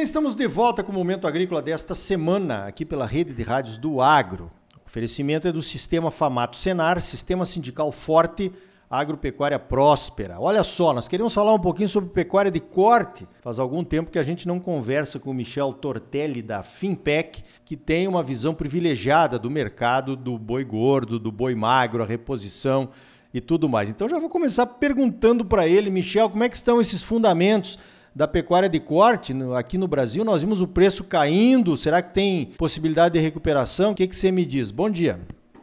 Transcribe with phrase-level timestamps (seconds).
[0.00, 3.76] bem, estamos de volta com o Momento Agrícola desta semana, aqui pela rede de rádios
[3.76, 4.48] do Agro.
[4.78, 8.50] O oferecimento é do Sistema Famato Senar, Sistema Sindical Forte,
[8.88, 10.40] Agropecuária Próspera.
[10.40, 13.28] Olha só, nós queremos falar um pouquinho sobre pecuária de corte.
[13.42, 17.76] Faz algum tempo que a gente não conversa com o Michel Tortelli da Finpec, que
[17.76, 22.88] tem uma visão privilegiada do mercado do boi gordo, do boi magro, a reposição
[23.34, 23.90] e tudo mais.
[23.90, 27.78] Então já vou começar perguntando para ele, Michel, como é que estão esses fundamentos
[28.14, 30.24] da pecuária de corte aqui no Brasil.
[30.24, 31.76] Nós vimos o preço caindo.
[31.76, 33.92] Será que tem possibilidade de recuperação?
[33.92, 34.70] O que, que você me diz?
[34.70, 35.20] Bom dia.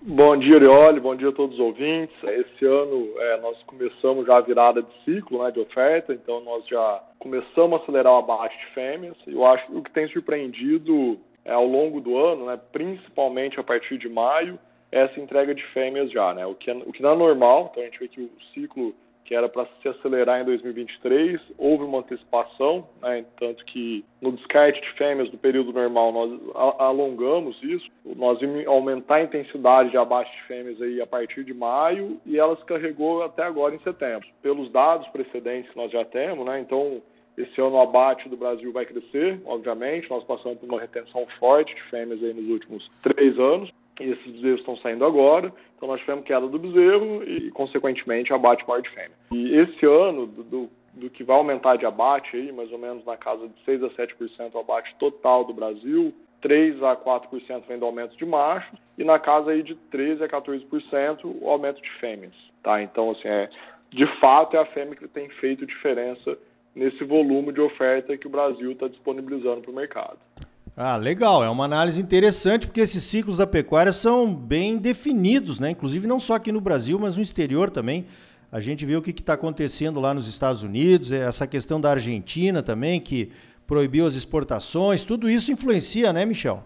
[0.09, 1.01] Bom dia, Orioli.
[1.01, 2.15] Bom dia a todos os ouvintes.
[2.23, 6.65] Esse ano é, nós começamos já a virada de ciclo né, de oferta, então nós
[6.65, 9.17] já começamos a acelerar o abate de fêmeas.
[9.27, 13.63] Eu acho que o que tem surpreendido é, ao longo do ano, né, principalmente a
[13.63, 14.57] partir de maio,
[14.93, 16.33] é essa entrega de fêmeas já.
[16.33, 18.29] Né, o, que é, o que não é normal, então a gente vê que o
[18.53, 18.95] ciclo
[19.27, 24.79] que era para se acelerar em 2023, houve uma antecipação, né, tanto que no descarte
[24.79, 26.39] de fêmeas do período normal nós
[26.79, 31.53] alongamos isso, nós vimos aumentar a intensidade de abate de fêmeas aí a partir de
[31.53, 34.25] maio e ela se carregou até agora em setembro.
[34.41, 37.01] Pelos dados precedentes que nós já temos, né, então
[37.37, 41.75] esse ano o abate do Brasil vai crescer, obviamente, nós passamos por uma retenção forte
[41.75, 46.25] de fêmeas aí nos últimos três anos, esses bezerros estão saindo agora, então nós tivemos
[46.25, 49.11] queda do bezerro e, consequentemente, abate maior de fêmea.
[49.31, 53.05] E esse ano, do, do, do, que vai aumentar de abate, aí, mais ou menos
[53.05, 57.79] na casa de 6 a 7% o abate total do Brasil, 3 a 4% vem
[57.79, 61.89] do aumento de machos, e na casa aí de 13 a 14% o aumento de
[61.99, 62.33] fêmeas.
[62.63, 62.81] Tá?
[62.81, 63.49] Então, assim, é,
[63.91, 66.37] de fato, é a fêmea que tem feito diferença
[66.75, 70.19] nesse volume de oferta que o Brasil está disponibilizando para o mercado.
[70.79, 71.43] Ah, legal.
[71.43, 75.71] É uma análise interessante porque esses ciclos da pecuária são bem definidos, né?
[75.71, 78.05] Inclusive não só aqui no Brasil, mas no exterior também.
[78.51, 81.89] A gente vê o que está acontecendo lá nos Estados Unidos, é essa questão da
[81.89, 83.31] Argentina também, que
[83.65, 85.03] proibiu as exportações.
[85.03, 86.63] Tudo isso influencia, né, Michel?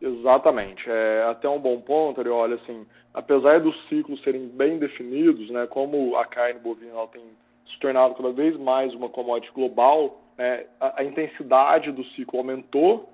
[0.00, 0.88] Exatamente.
[0.88, 6.16] É até um bom ponto, olha assim, apesar dos ciclos serem bem definidos, né, como
[6.16, 7.22] a carne bovina ela tem
[7.70, 13.10] se tornado cada vez mais uma commodity global, né, a, a intensidade do ciclo aumentou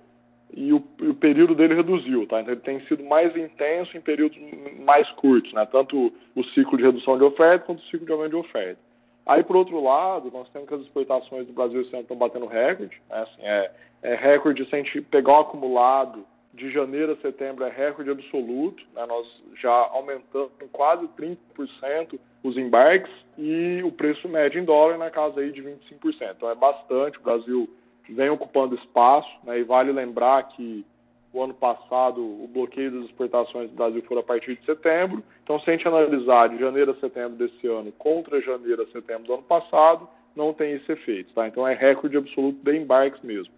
[0.52, 2.40] e o, o, período dele reduziu, tá?
[2.40, 4.38] Então ele tem sido mais intenso em períodos
[4.84, 5.66] mais curtos, né?
[5.66, 8.80] Tanto o ciclo de redução de oferta quanto o ciclo de aumento de oferta.
[9.26, 12.46] Aí, por outro lado, nós temos que as exportações do Brasil esse ano estão batendo
[12.46, 13.22] recorde, né?
[13.22, 13.70] Assim, é,
[14.02, 16.24] é recorde se a gente pegar o acumulado
[16.56, 19.04] de janeiro a setembro é recorde absoluto, né?
[19.06, 19.26] nós
[19.60, 25.52] já aumentamos quase 30% os embarques e o preço médio em dólar na casa aí
[25.52, 26.34] de 25%.
[26.34, 27.68] Então é bastante, o Brasil
[28.12, 30.84] vem ocupando espaço, né, e vale lembrar que
[31.32, 35.60] o ano passado o bloqueio das exportações do Brasil foi a partir de setembro, então
[35.60, 39.34] se a gente analisar de janeiro a setembro desse ano contra janeiro a setembro do
[39.34, 41.46] ano passado, não tem esse efeito, tá?
[41.46, 43.52] Então é recorde absoluto de embarques mesmo.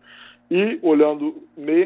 [0.51, 1.43] E olhando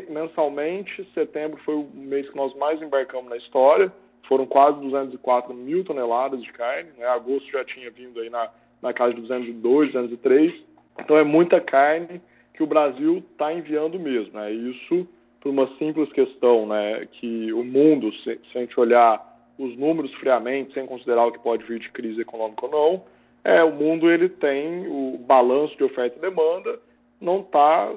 [0.09, 3.93] mensalmente, setembro foi o mês que nós mais embarcamos na história,
[4.29, 7.07] foram quase 204 mil toneladas de carne, né?
[7.07, 8.49] agosto já tinha vindo aí na,
[8.81, 10.55] na casa de 202, 203,
[11.01, 12.21] então é muita carne
[12.55, 14.33] que o Brasil está enviando mesmo.
[14.35, 14.53] Né?
[14.53, 15.07] Isso
[15.43, 19.21] por uma simples questão, né, que o mundo, se, se, a gente olhar
[19.59, 23.05] os números friamente, sem considerar o que pode vir de crise econômica ou não,
[23.45, 26.79] é, o mundo ele tem o balanço de oferta e demanda
[27.21, 27.93] não está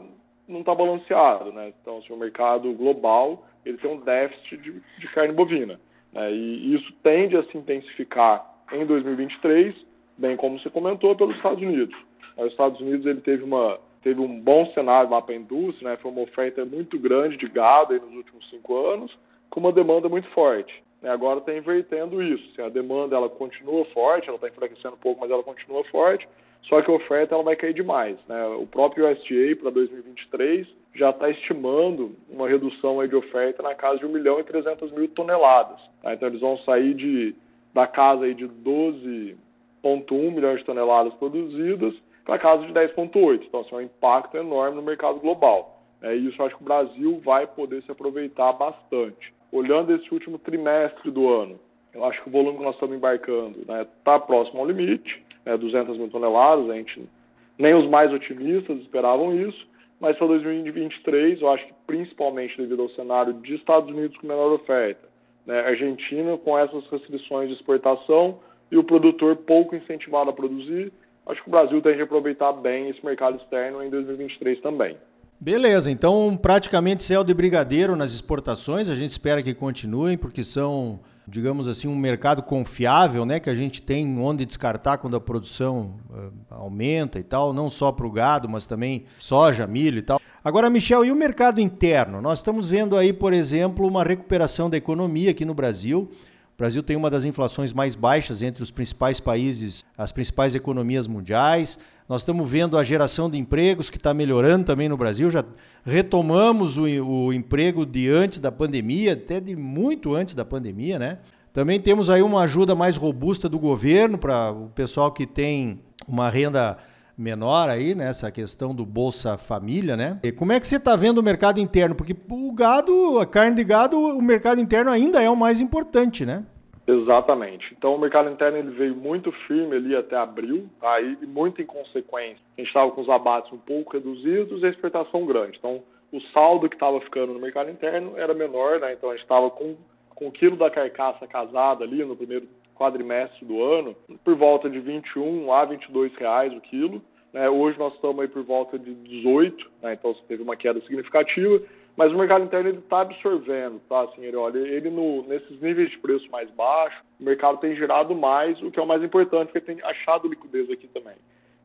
[0.48, 1.74] não tá balanceado, né?
[1.82, 5.80] Então, assim, o mercado global ele tem um déficit de, de carne bovina,
[6.14, 6.32] né?
[6.32, 9.76] E isso tende a se intensificar em 2023,
[10.18, 11.96] bem como você comentou, pelos Estados Unidos.
[12.38, 15.98] Os Estados Unidos ele teve uma teve um bom cenário lá para a indústria, né?
[15.98, 19.12] foi uma oferta muito grande de gado nos últimos cinco anos,
[19.50, 20.72] com uma demanda muito forte.
[21.02, 21.10] Né?
[21.10, 22.48] Agora está invertendo isso.
[22.52, 26.30] Assim, a demanda ela continua forte, ela está enfraquecendo um pouco, mas ela continua forte,
[26.70, 28.16] só que a oferta ela vai cair demais.
[28.28, 28.46] Né?
[28.46, 33.98] O próprio USDA para 2023 já está estimando uma redução aí de oferta na casa
[33.98, 35.82] de 1 milhão e 300 mil toneladas.
[36.04, 36.14] Tá?
[36.14, 37.34] Então eles vão sair de,
[37.74, 41.96] da casa aí de 12,1 milhões de toneladas produzidas
[42.26, 43.44] para casa de 10,8.
[43.48, 45.80] Então, assim, é um impacto enorme no mercado global.
[46.02, 49.34] É, isso acho que o Brasil vai poder se aproveitar bastante.
[49.52, 51.60] Olhando esse último trimestre do ano,
[51.94, 55.24] eu acho que o volume que nós estamos embarcando está né, tá próximo ao limite,
[55.46, 57.10] né, 200 mil toneladas, a gente,
[57.58, 59.66] nem os mais otimistas esperavam isso,
[60.00, 64.52] mas para 2023, eu acho que principalmente devido ao cenário de Estados Unidos com menor
[64.52, 65.08] oferta,
[65.46, 68.40] né, Argentina com essas restrições de exportação
[68.70, 70.92] e o produtor pouco incentivado a produzir,
[71.28, 74.98] acho que o Brasil tem que aproveitar bem esse mercado externo em 2023 também.
[75.40, 81.00] Beleza, então praticamente céu de brigadeiro nas exportações, a gente espera que continuem, porque são
[81.28, 83.40] digamos assim, um mercado confiável, né?
[83.40, 87.92] Que a gente tem onde descartar quando a produção uh, aumenta e tal, não só
[87.92, 90.22] para o gado, mas também soja, milho e tal.
[90.44, 92.22] Agora, Michel, e o mercado interno?
[92.22, 96.12] Nós estamos vendo aí, por exemplo, uma recuperação da economia aqui no Brasil.
[96.56, 101.06] O Brasil tem uma das inflações mais baixas entre os principais países, as principais economias
[101.06, 101.78] mundiais.
[102.08, 105.30] Nós estamos vendo a geração de empregos que está melhorando também no Brasil.
[105.30, 105.44] Já
[105.84, 111.18] retomamos o, o emprego de antes da pandemia, até de muito antes da pandemia, né?
[111.52, 116.30] Também temos aí uma ajuda mais robusta do governo para o pessoal que tem uma
[116.30, 116.78] renda
[117.18, 118.12] menor aí, né?
[118.34, 120.20] questão do Bolsa Família, né?
[120.24, 121.96] E como é que você está vendo o mercado interno?
[121.96, 126.26] Porque o gado, a carne de gado, o mercado interno ainda é o mais importante,
[126.26, 126.46] né?
[126.88, 127.74] Exatamente.
[127.76, 131.02] Então o mercado interno ele veio muito firme ali até abril, tá?
[131.02, 132.38] e muito em consequência.
[132.58, 135.58] A gente estava com os abates um pouco reduzidos e a exportação grande.
[135.58, 138.94] Então o saldo que estava ficando no mercado interno era menor, né?
[138.94, 139.76] Então a gente estava com,
[140.10, 144.80] com o quilo da carcaça casada ali no primeiro quadrimestre do ano, por volta de
[144.80, 147.02] 21 a 22 reais o quilo.
[147.34, 147.50] Né?
[147.50, 149.94] Hoje nós estamos aí por volta de 18, né?
[149.94, 151.62] então teve uma queda significativa,
[151.98, 154.02] mas o mercado interno está absorvendo, tá?
[154.02, 158.14] Assim, ele olha, ele no, nesses níveis de preço mais baixos, o mercado tem girado
[158.14, 161.16] mais, o que é o mais importante, porque tem achado liquidez aqui também.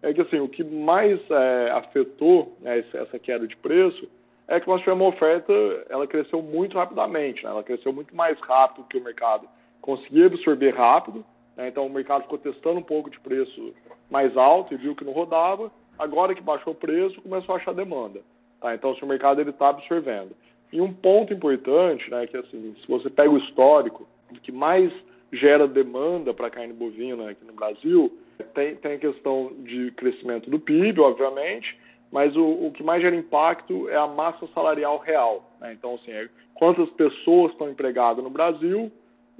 [0.02, 4.08] É que assim, o que mais é, afetou né, essa queda de preço
[4.48, 5.52] é que nós tivemos uma oferta,
[5.88, 7.50] ela cresceu muito rapidamente, né?
[7.50, 9.48] ela cresceu muito mais rápido que o mercado
[9.80, 11.24] conseguia absorver rápido,
[11.56, 11.68] né?
[11.68, 13.74] então o mercado ficou testando um pouco de preço
[14.10, 15.70] mais alto e viu que não rodava.
[15.98, 18.20] Agora que baixou o preço, começou a achar demanda.
[18.60, 18.74] Tá?
[18.74, 20.30] Então, se o mercado está absorvendo.
[20.72, 24.92] E um ponto importante, né, que assim, se você pega o histórico, o que mais
[25.32, 28.16] gera demanda para carne bovina aqui no Brasil,
[28.54, 31.76] tem, tem a questão de crescimento do PIB, obviamente,
[32.10, 35.50] mas o, o que mais gera impacto é a massa salarial real.
[35.60, 35.72] Né?
[35.72, 38.90] Então, assim, é quantas pessoas estão empregadas no Brasil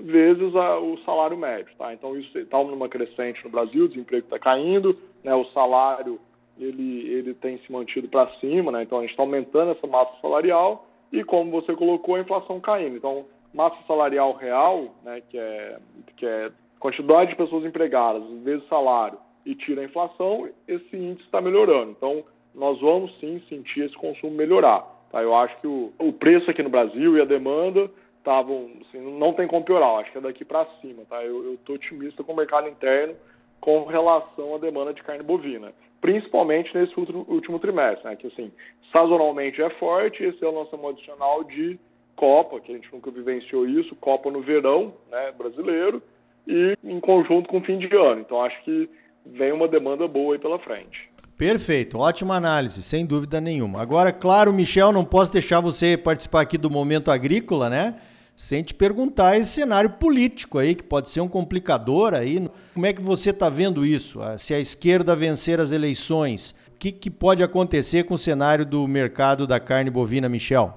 [0.02, 1.92] vezes a, o salário médio, tá?
[1.92, 5.34] Então isso está numa crescente no Brasil, o desemprego está caindo, né?
[5.34, 6.20] O salário
[6.58, 8.82] ele ele tem se mantido para cima, né?
[8.82, 12.96] Então a gente está aumentando essa massa salarial e como você colocou a inflação caindo.
[12.96, 15.22] Então massa salarial real, né?
[15.28, 15.78] Que é
[16.16, 21.40] que é quantidade de pessoas empregadas vezes salário e tira a inflação, esse índice está
[21.40, 21.92] melhorando.
[21.92, 22.24] Então
[22.54, 24.84] nós vamos sim sentir esse consumo melhorar.
[25.10, 25.22] Tá?
[25.22, 27.90] Eu acho que o, o preço aqui no Brasil e a demanda
[28.30, 31.22] estavam, assim, não tem como piorar, acho que é daqui para cima, tá?
[31.24, 33.14] Eu estou otimista com o mercado interno
[33.60, 38.16] com relação à demanda de carne bovina, principalmente nesse último, trimestre, né?
[38.16, 38.52] Que assim,
[38.92, 41.78] sazonalmente é forte, esse é o nosso adicional de
[42.14, 46.02] Copa, que a gente nunca vivenciou isso, Copa no verão, né, brasileiro,
[46.46, 48.20] e em conjunto com o fim de ano.
[48.20, 48.88] Então acho que
[49.26, 51.10] vem uma demanda boa aí pela frente.
[51.36, 53.80] Perfeito, ótima análise, sem dúvida nenhuma.
[53.80, 57.96] Agora, claro, Michel, não posso deixar você participar aqui do momento agrícola, né?
[58.40, 62.38] Sem te perguntar esse cenário político aí, que pode ser um complicador aí.
[62.72, 64.22] Como é que você está vendo isso?
[64.22, 68.64] Ah, se a esquerda vencer as eleições, o que, que pode acontecer com o cenário
[68.64, 70.72] do mercado da carne bovina, Michel?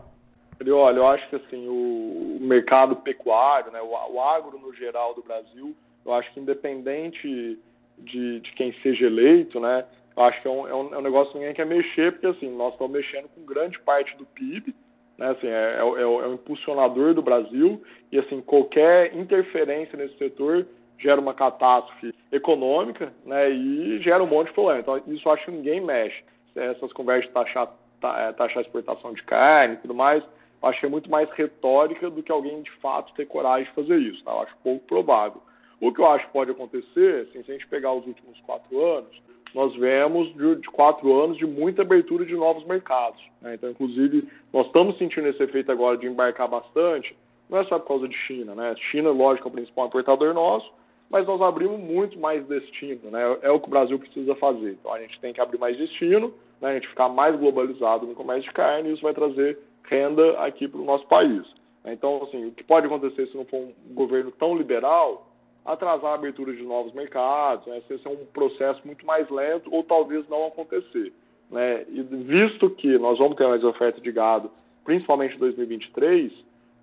[0.60, 5.74] Olha, eu acho que assim, o mercado pecuário, né, o agro no geral do Brasil,
[6.06, 7.57] eu acho que independente
[7.98, 9.86] de, de quem seja eleito, né,
[10.18, 12.54] eu acho que é um, é um, é negócio que ninguém quer mexer, porque assim,
[12.57, 14.75] nós estamos mexendo com grande parte do PIB,
[15.18, 17.81] né, assim, é, é, é, o, é o impulsionador do Brasil,
[18.12, 20.65] e assim, qualquer interferência nesse setor
[20.98, 24.79] gera uma catástrofe econômica né, e gera um monte de problema.
[24.79, 26.24] Então, isso acho que ninguém mexe.
[26.55, 30.24] Essas conversas de taxar, é, taxar exportação de carne e tudo mais,
[30.62, 33.98] acho que é muito mais retórica do que alguém de fato ter coragem de fazer
[33.98, 34.24] isso.
[34.24, 34.32] Tá?
[34.32, 35.41] Acho pouco provável.
[35.82, 38.82] O que eu acho que pode acontecer, assim, se a gente pegar os últimos quatro
[38.82, 39.22] anos,
[39.53, 43.22] nós vemos de, de, quatro anos de muita abertura de novos mercados.
[43.41, 43.55] Né?
[43.55, 47.15] Então, inclusive, nós estamos sentindo esse efeito agora de embarcar bastante,
[47.50, 48.55] não é só por causa de China.
[48.55, 48.75] Né?
[48.91, 50.72] China, lógico, é o principal importador nosso,
[51.10, 53.12] mas nós abrimos muito mais destino.
[53.12, 53.38] Né?
[53.43, 54.72] É o que o Brasil precisa fazer.
[54.72, 56.72] Então, a gente tem que abrir mais destino, né?
[56.72, 60.67] a gente ficar mais globalizado no comércio de carne, e isso vai trazer renda aqui
[60.67, 61.43] para o nosso país.
[61.86, 65.27] Então, assim, o que pode acontecer se não for um governo tão liberal
[65.65, 67.82] atrasar a abertura de novos mercados, né?
[67.89, 71.13] esse é um processo muito mais lento ou talvez não acontecer.
[71.50, 71.86] Né?
[71.89, 74.51] E visto que nós vamos ter mais oferta de gado,
[74.84, 76.34] principalmente em 2023,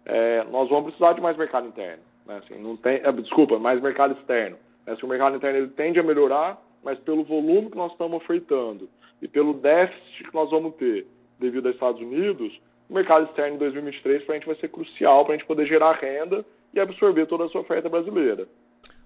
[0.06, 2.02] é, nós vamos precisar de mais mercado interno.
[2.26, 2.38] Né?
[2.38, 4.56] Assim, não tem, é, desculpa, mais mercado externo.
[4.86, 4.96] Né?
[5.02, 8.88] O mercado interno ele tende a melhorar, mas pelo volume que nós estamos ofertando
[9.20, 11.06] e pelo déficit que nós vamos ter
[11.38, 12.58] devido aos Estados Unidos,
[12.88, 15.66] o mercado externo em 2023 para a gente vai ser crucial para a gente poder
[15.66, 18.48] gerar renda e absorver toda essa oferta brasileira.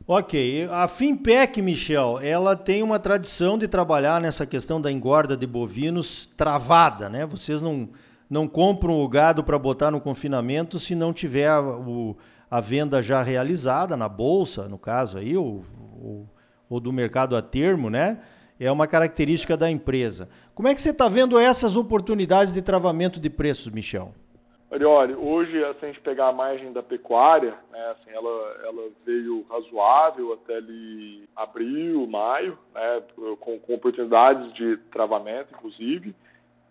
[0.07, 5.47] Ok, a Finpec, Michel, ela tem uma tradição de trabalhar nessa questão da engorda de
[5.47, 7.25] bovinos travada, né?
[7.25, 7.89] Vocês não,
[8.29, 12.15] não compram o gado para botar no confinamento se não tiver o,
[12.51, 15.65] a venda já realizada na bolsa, no caso aí, ou,
[15.99, 16.29] ou,
[16.69, 18.19] ou do mercado a termo, né?
[18.61, 20.29] É uma característica da empresa.
[20.55, 24.13] Como é que você está vendo essas oportunidades de travamento de preços, Michel?
[24.75, 29.47] Olha, hoje, se a gente pegar a margem da pecuária, né, assim, ela, ela veio
[29.49, 33.03] razoável até ali abril, maio, né,
[33.39, 36.13] com, com oportunidades de travamento, inclusive.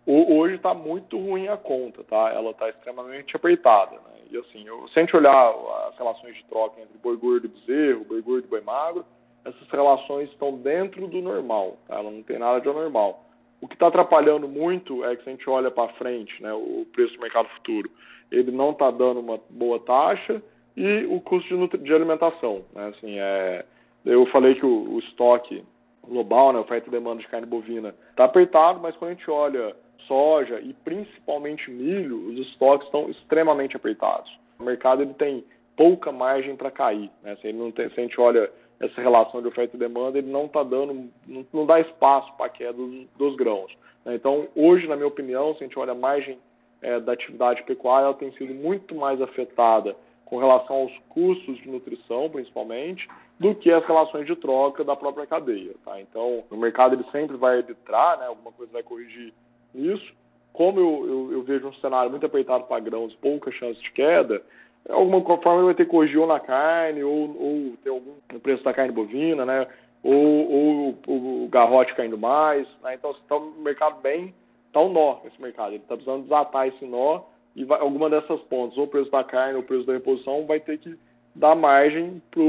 [0.04, 2.30] O, hoje está muito ruim a conta, tá?
[2.30, 3.92] Ela está extremamente apertada.
[3.92, 4.20] Né?
[4.32, 5.54] E assim, eu, se a gente olhar
[5.88, 9.02] as relações de troca entre boi gordo e bezerro, boi gordo e boi magro,
[9.46, 11.94] essas relações estão dentro do normal, tá?
[11.94, 13.24] Ela não tem nada de anormal.
[13.64, 16.86] O que está atrapalhando muito é que se a gente olha para frente, né, o
[16.92, 17.90] preço do mercado futuro,
[18.30, 20.42] ele não está dando uma boa taxa
[20.76, 22.62] e o custo de, de alimentação.
[22.74, 23.64] Né, assim, é,
[24.04, 25.64] eu falei que o, o estoque
[26.06, 29.74] global, né, oferta e demanda de carne bovina, está apertado, mas quando a gente olha
[30.06, 34.30] soja e principalmente milho, os estoques estão extremamente apertados.
[34.58, 35.42] O mercado ele tem
[35.74, 37.10] pouca margem para cair.
[37.22, 37.34] Né?
[37.36, 40.30] Se, ele não tem, se a gente olha essa relação de oferta e demanda, ele
[40.30, 43.72] não está dando, não, não, dá espaço para a queda dos, dos grãos.
[44.04, 44.14] Né?
[44.14, 46.38] Então, hoje, na minha opinião, se a gente olha a margem
[46.82, 51.68] é, da atividade pecuária, ela tem sido muito mais afetada com relação aos custos de
[51.68, 55.74] nutrição, principalmente, do que as relações de troca da própria cadeia.
[55.84, 56.00] Tá?
[56.00, 58.26] Então, o mercado ele sempre vai arbitrar, né?
[58.26, 59.32] alguma coisa vai corrigir
[59.74, 60.12] isso.
[60.52, 64.42] Como eu, eu, eu vejo um cenário muito apertado para grãos, pouca chance de queda,
[64.88, 68.12] alguma forma vai ter ou na carne, ou, ou ter algum
[68.42, 69.66] preço da carne bovina, né?
[70.02, 72.66] Ou, ou o garrote caindo mais.
[72.82, 72.94] Né?
[72.94, 74.34] Então, está o mercado bem,
[74.66, 75.70] está um nó esse mercado.
[75.70, 77.22] Ele está precisando desatar esse nó
[77.56, 80.44] e vai, alguma dessas pontas, ou o preço da carne ou o preço da reposição,
[80.44, 80.98] vai ter que
[81.34, 82.42] dar margem para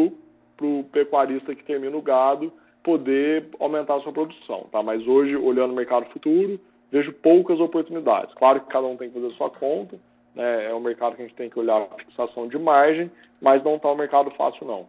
[0.68, 2.52] o pecuarista que termina o gado
[2.84, 4.68] poder aumentar a sua produção.
[4.72, 4.84] Tá?
[4.84, 6.60] Mas hoje, olhando o mercado futuro,
[6.92, 8.34] vejo poucas oportunidades.
[8.36, 9.98] Claro que cada um tem que fazer a sua conta,
[10.36, 10.66] né?
[10.70, 13.10] É um mercado que a gente tem que olhar a fixação de margem,
[13.42, 14.88] mas não está um mercado fácil, não.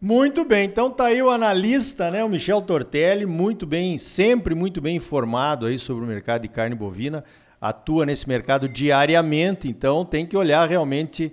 [0.00, 4.80] Muito bem, então tá aí o analista, né, o Michel Tortelli, muito bem, sempre muito
[4.80, 7.24] bem informado aí sobre o mercado de carne bovina,
[7.60, 11.32] atua nesse mercado diariamente, então tem que olhar realmente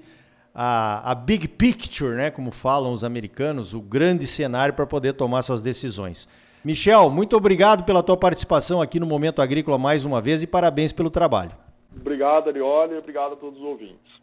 [0.52, 5.44] a, a big picture, né, como falam os americanos, o grande cenário para poder tomar
[5.44, 6.28] suas decisões.
[6.64, 10.92] Michel, muito obrigado pela tua participação aqui no Momento Agrícola mais uma vez e parabéns
[10.92, 11.52] pelo trabalho.
[12.00, 14.16] Obrigado, Arioli, e obrigado a todos os ouvintes.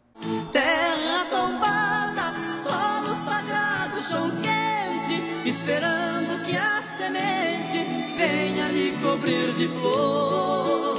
[0.51, 7.83] Terra tombada, solo sagrado, chão quente, esperando que a semente
[8.15, 10.95] venha lhe cobrir de flor.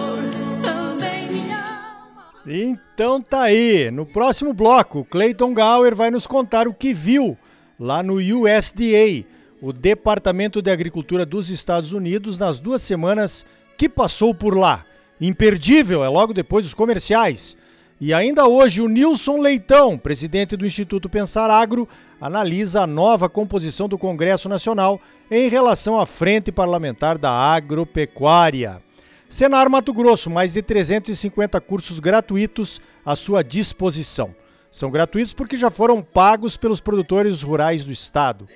[0.62, 2.26] Também minha alma.
[2.46, 3.90] Então tá aí.
[3.90, 7.38] No próximo bloco, Clayton Gower vai nos contar o que viu
[7.78, 9.24] lá no USDA,
[9.62, 13.46] o Departamento de Agricultura dos Estados Unidos, nas duas semanas
[13.78, 14.84] que passou por lá.
[15.26, 17.56] Imperdível, é logo depois dos comerciais.
[17.98, 21.88] E ainda hoje, o Nilson Leitão, presidente do Instituto Pensar Agro,
[22.20, 25.00] analisa a nova composição do Congresso Nacional
[25.30, 28.82] em relação à Frente Parlamentar da Agropecuária.
[29.26, 34.34] Senar Mato Grosso, mais de 350 cursos gratuitos à sua disposição.
[34.70, 38.46] São gratuitos porque já foram pagos pelos produtores rurais do estado.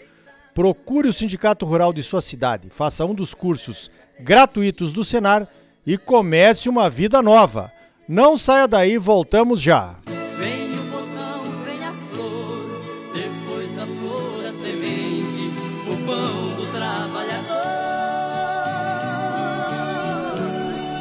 [0.54, 5.48] Procure o Sindicato Rural de sua cidade, faça um dos cursos gratuitos do Senar
[5.88, 7.72] e comece uma vida nova.
[8.06, 9.94] Não saia daí, voltamos já.
[10.38, 12.82] Vem o botão, vem a flor,
[13.14, 15.50] depois da flor a semente,
[15.86, 17.64] o pão do trabalhador.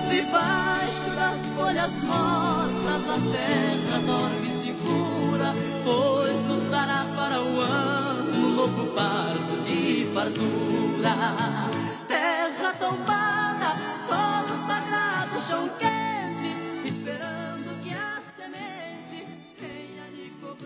[0.10, 5.54] Debaixo das folhas mortas a terra dorme segura,
[5.84, 11.77] pois nos dará para o ano um novo parto de fartura.